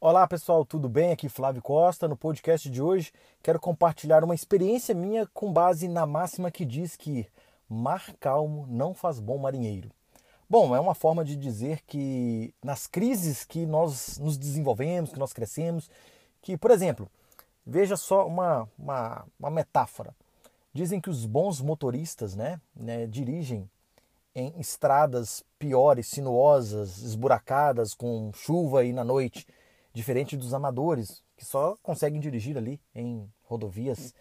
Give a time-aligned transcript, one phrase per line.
[0.00, 1.12] Olá pessoal, tudo bem?
[1.12, 2.08] Aqui Flávio Costa.
[2.08, 3.12] No podcast de hoje
[3.42, 7.26] quero compartilhar uma experiência minha com base na máxima que diz que
[7.68, 9.90] mar calmo não faz bom marinheiro.
[10.48, 15.34] Bom, é uma forma de dizer que nas crises que nós nos desenvolvemos, que nós
[15.34, 15.90] crescemos,
[16.40, 17.10] que, por exemplo,
[17.66, 20.14] veja só uma, uma, uma metáfora.
[20.72, 23.68] Dizem que os bons motoristas né, né, dirigem
[24.38, 29.46] em estradas piores, sinuosas, esburacadas, com chuva e na noite
[29.98, 34.14] Diferente dos amadores, que só conseguem dirigir ali em rodovias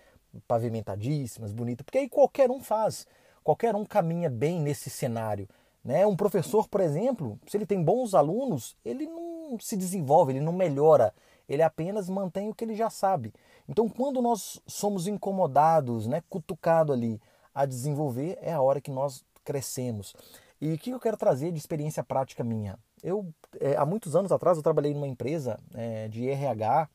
[0.47, 3.05] pavimentadíssimas, bonitas, porque aí qualquer um faz,
[3.43, 5.47] qualquer um caminha bem nesse cenário.
[5.83, 6.03] Né?
[6.07, 10.51] Um professor, por exemplo, se ele tem bons alunos, ele não se desenvolve, ele não
[10.51, 11.13] melhora,
[11.47, 13.31] ele apenas mantém o que ele já sabe.
[13.69, 17.21] Então, quando nós somos incomodados, né, cutucado ali
[17.53, 20.13] a desenvolver, é a hora que nós crescemos.
[20.59, 22.77] E o que eu quero trazer de experiência prática minha?
[23.01, 26.89] Eu, é, há muitos anos atrás, eu trabalhei numa empresa é, de RH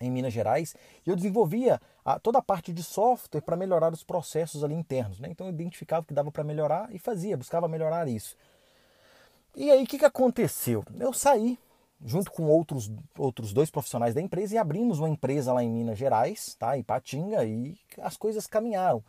[0.00, 4.04] em Minas Gerais e eu desenvolvia a, toda a parte de software para melhorar os
[4.04, 5.18] processos ali internos.
[5.18, 5.28] Né?
[5.32, 8.36] Então eu identificava que dava para melhorar e fazia, buscava melhorar isso.
[9.56, 10.84] E aí o que, que aconteceu?
[11.00, 11.58] Eu saí
[12.04, 15.98] junto com outros, outros dois profissionais da empresa e abrimos uma empresa lá em Minas
[15.98, 16.78] Gerais, tá?
[16.78, 19.02] em Patinga, e as coisas caminharam.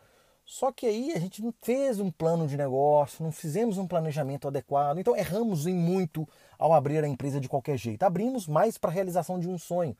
[0.50, 4.48] Só que aí a gente não fez um plano de negócio, não fizemos um planejamento
[4.48, 8.02] adequado, então erramos em muito ao abrir a empresa de qualquer jeito.
[8.02, 9.96] Abrimos mais para a realização de um sonho.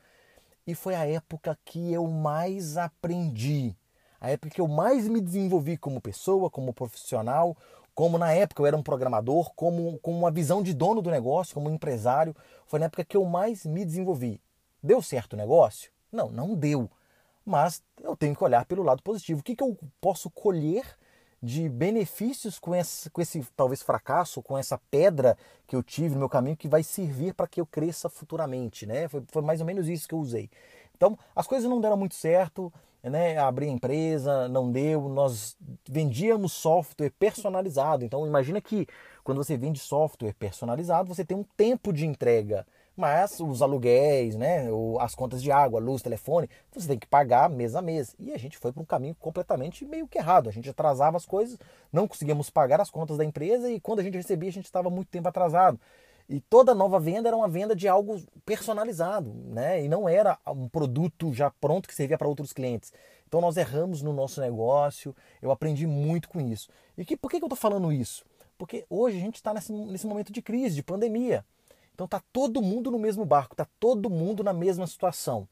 [0.66, 3.76] E foi a época que eu mais aprendi,
[4.20, 7.56] a época que eu mais me desenvolvi como pessoa, como profissional,
[7.94, 11.54] como na época eu era um programador, como com uma visão de dono do negócio,
[11.54, 12.34] como empresário.
[12.66, 14.40] Foi na época que eu mais me desenvolvi.
[14.82, 15.92] Deu certo o negócio?
[16.10, 16.90] Não, não deu
[17.50, 19.40] mas eu tenho que olhar pelo lado positivo.
[19.40, 20.84] O que, que eu posso colher
[21.42, 26.20] de benefícios com esse, com esse talvez fracasso, com essa pedra que eu tive no
[26.20, 29.08] meu caminho que vai servir para que eu cresça futuramente, né?
[29.08, 30.50] Foi, foi, mais ou menos isso que eu usei.
[30.94, 32.70] Então, as coisas não deram muito certo,
[33.02, 33.38] né?
[33.38, 35.56] Abri a empresa, não deu, nós
[35.88, 38.04] vendíamos software personalizado.
[38.04, 38.86] Então, imagina que
[39.24, 42.66] quando você vende software personalizado, você tem um tempo de entrega
[43.00, 44.66] mas os aluguéis, né,
[45.00, 48.14] as contas de água, luz, telefone, você tem que pagar mês a mês.
[48.18, 50.48] E a gente foi para um caminho completamente meio que errado.
[50.48, 51.58] A gente atrasava as coisas,
[51.92, 54.90] não conseguíamos pagar as contas da empresa e quando a gente recebia, a gente estava
[54.90, 55.80] muito tempo atrasado.
[56.28, 59.82] E toda nova venda era uma venda de algo personalizado, né?
[59.82, 62.92] E não era um produto já pronto que servia para outros clientes.
[63.26, 66.68] Então nós erramos no nosso negócio, eu aprendi muito com isso.
[66.96, 68.24] E que, por que, que eu estou falando isso?
[68.56, 71.44] Porque hoje a gente está nesse, nesse momento de crise, de pandemia.
[72.00, 75.46] Então tá todo mundo no mesmo barco, tá todo mundo na mesma situação.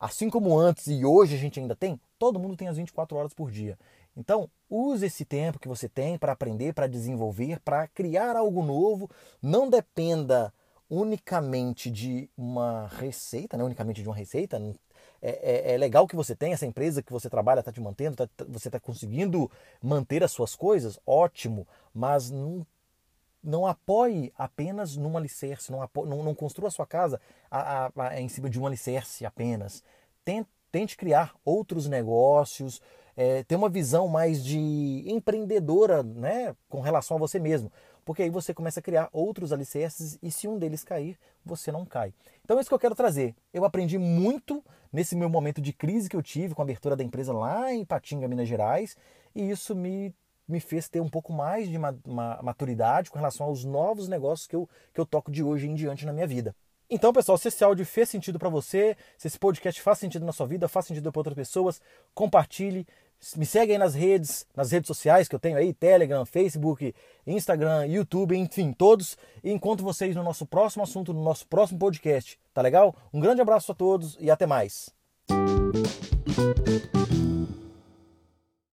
[0.00, 3.34] Assim como antes e hoje a gente ainda tem, todo mundo tem as 24 horas
[3.34, 3.78] por dia.
[4.16, 9.10] Então, use esse tempo que você tem para aprender, para desenvolver, para criar algo novo.
[9.42, 10.50] Não dependa
[10.88, 13.62] unicamente de uma receita, né?
[13.62, 14.56] unicamente de uma receita.
[15.20, 18.16] É, é, é legal que você tenha essa empresa que você trabalha, está te mantendo,
[18.16, 19.50] tá, você está conseguindo
[19.82, 22.66] manter as suas coisas, ótimo, mas não
[23.44, 28.20] não apoie apenas num alicerce, não, apoie, não, não construa sua casa a, a, a,
[28.20, 29.84] em cima de um alicerce apenas.
[30.24, 32.80] Tente, tente criar outros negócios,
[33.16, 37.70] é, ter uma visão mais de empreendedora né, com relação a você mesmo.
[38.04, 41.86] Porque aí você começa a criar outros alicerces e se um deles cair, você não
[41.86, 42.12] cai.
[42.44, 43.34] Então é isso que eu quero trazer.
[43.52, 44.62] Eu aprendi muito
[44.92, 47.84] nesse meu momento de crise que eu tive com a abertura da empresa lá em
[47.84, 48.96] Patinga, Minas Gerais,
[49.34, 50.14] e isso me
[50.46, 54.68] me fez ter um pouco mais de maturidade com relação aos novos negócios que eu,
[54.92, 56.54] que eu toco de hoje em diante na minha vida.
[56.88, 60.32] Então, pessoal, se esse áudio fez sentido para você, se esse podcast faz sentido na
[60.32, 61.80] sua vida, faz sentido para outras pessoas,
[62.14, 62.86] compartilhe.
[63.36, 66.94] Me segue aí nas redes, nas redes sociais que eu tenho aí, Telegram, Facebook,
[67.26, 69.16] Instagram, YouTube, enfim, todos.
[69.42, 72.38] E encontro vocês no nosso próximo assunto, no nosso próximo podcast.
[72.52, 72.94] Tá legal?
[73.12, 74.92] Um grande abraço a todos e até mais.